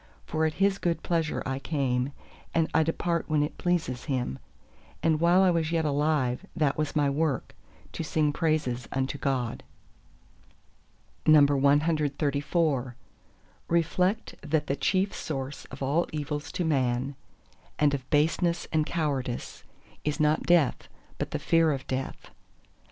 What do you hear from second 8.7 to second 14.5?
unto God! CXXXV Reflect